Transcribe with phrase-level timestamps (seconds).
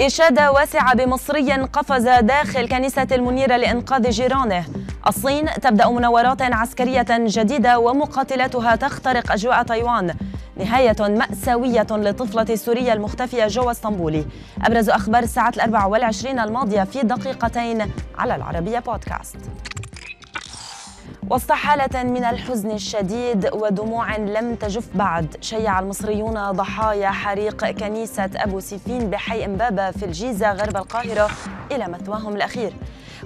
[0.00, 4.64] إشادة واسعة بمصري قفز داخل كنيسة المنيرة لإنقاذ جيرانه.
[5.06, 10.14] الصين تبدأ مناورات عسكرية جديدة ومقاتلاتها تخترق أجواء تايوان.
[10.56, 14.26] نهاية مأساوية للطفلة السورية المختفية جوا اسطنبولي
[14.62, 19.36] أبرز أخبار الساعة الأربع والعشرين الماضية في دقيقتين على العربية بودكاست.
[21.30, 28.60] وسط حالة من الحزن الشديد ودموع لم تجف بعد شيع المصريون ضحايا حريق كنيسة أبو
[28.60, 31.30] سيفين بحي إمبابة في الجيزة غرب القاهرة
[31.72, 32.72] إلى مثواهم الأخير.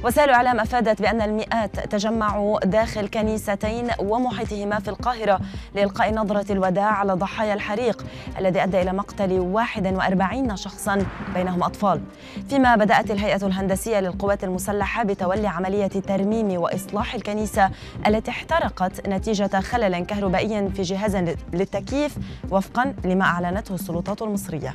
[0.04, 5.40] وسائل الإعلام أفادت بأن المئات تجمعوا داخل كنيستين ومحيطهما في القاهرة
[5.74, 8.06] لإلقاء نظرة الوداع على ضحايا الحريق
[8.38, 12.00] الذي أدى إلى مقتل 41 شخصا بينهم أطفال.
[12.48, 17.70] فيما بدأت الهيئة الهندسية للقوات المسلحة بتولي عملية ترميم وإصلاح الكنيسة
[18.06, 21.16] التي احترقت نتيجة خلل كهربائي في جهاز
[21.52, 22.18] للتكييف
[22.50, 24.74] وفقا لما أعلنته السلطات المصرية.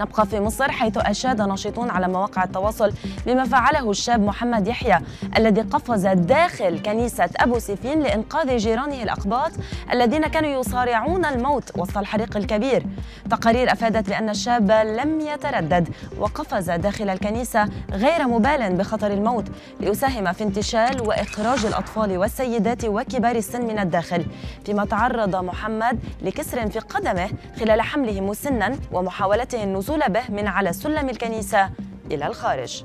[0.00, 2.92] نبقى في مصر حيث أشاد ناشطون على مواقع التواصل
[3.26, 4.98] بما فعله الشاب محمد يحيى
[5.36, 9.50] الذي قفز داخل كنيسة أبو سيفين لإنقاذ جيرانه الأقباط
[9.92, 12.86] الذين كانوا يصارعون الموت وسط الحريق الكبير.
[13.30, 19.44] تقارير أفادت بأن الشاب لم يتردد وقفز داخل الكنيسة غير مبال بخطر الموت
[19.80, 24.26] ليساهم في انتشال وإخراج الأطفال والسيدات وكبار السن من الداخل.
[24.66, 27.28] فيما تعرض محمد لكسر في قدمه
[27.60, 31.70] خلال حمله مسنا ومحاولته النزول النزول به من على سلم الكنيسة
[32.10, 32.84] إلى الخارج.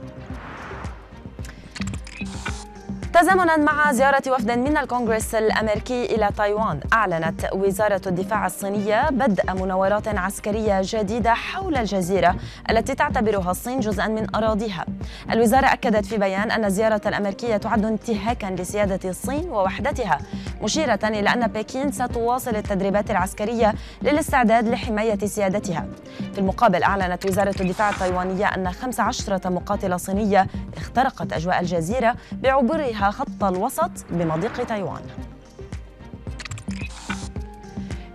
[3.13, 10.07] تزامنا مع زيارة وفد من الكونغرس الأمريكي إلى تايوان أعلنت وزارة الدفاع الصينية بدء مناورات
[10.07, 12.35] عسكرية جديدة حول الجزيرة
[12.69, 14.85] التي تعتبرها الصين جزءا من أراضيها.
[15.31, 20.19] الوزارة أكدت في بيان أن الزيارة الأمريكية تعد انتهاكا لسيادة الصين ووحدتها
[20.61, 25.85] مشيرة إلى أن بكين ستواصل التدريبات العسكرية للاستعداد لحماية سيادتها.
[26.33, 33.43] في المقابل أعلنت وزارة الدفاع التايوانية أن 15 مقاتلة صينية اخترقت أجواء الجزيرة بعبورها خط
[33.43, 35.01] الوسط بمضيق تايوان.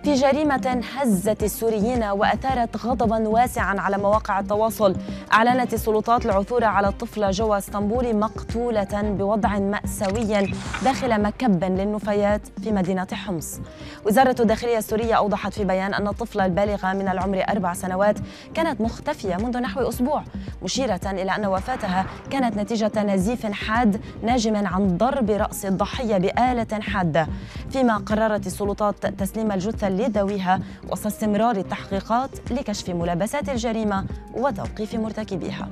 [0.03, 4.95] في جريمة هزت السوريين وأثارت غضبا واسعا على مواقع التواصل
[5.35, 10.47] أعلنت السلطات العثور على الطفلة جوا اسطنبول مقتولة بوضع مأساوي
[10.83, 13.59] داخل مكب للنفايات في مدينة حمص.
[14.05, 18.15] وزارة الداخلية السورية أوضحت في بيان أن الطفلة البالغة من العمر أربع سنوات
[18.53, 20.23] كانت مختفية منذ نحو أسبوع
[20.63, 27.27] مشيرة إلى أن وفاتها كانت نتيجة نزيف حاد ناجم عن ضرب رأس الضحية بآلة حادة.
[27.69, 30.59] فيما قررت السلطات تسليم الجثة لذويها
[30.91, 34.95] وسط استمرار التحقيقات لكشف ملابسات الجريمة وتوقيف
[35.25, 35.69] مرتكبيها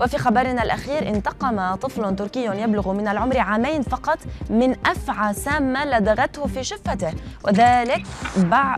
[0.00, 4.18] وفي خبرنا الأخير انتقم طفل تركي يبلغ من العمر عامين فقط
[4.50, 7.12] من أفعى سامة لدغته في شفته
[7.44, 8.02] وذلك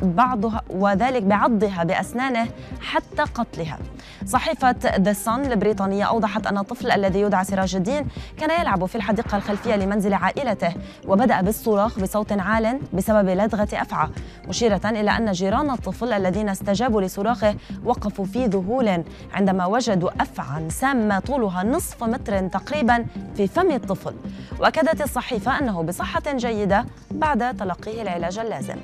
[0.02, 2.48] بعضها وذلك بعضها بأسنانه
[2.80, 3.78] حتى قتلها.
[4.26, 8.06] صحيفة ذا سان البريطانية أوضحت أن الطفل الذي يدعى سراج الدين
[8.38, 10.74] كان يلعب في الحديقة الخلفية لمنزل عائلته
[11.06, 14.08] وبدأ بالصراخ بصوت عال بسبب لدغة أفعى
[14.48, 17.54] مشيرة إلى أن جيران الطفل الذين استجابوا لصراخه
[17.84, 19.04] وقفوا في ذهول
[19.34, 23.06] عندما وجدوا أفعى سامة طولها نصف متر تقريبا
[23.36, 24.14] في فم الطفل.
[24.58, 28.76] وأكدت الصحيفة أنه بصحة جيدة بعد تلقيه العلاج اللازم.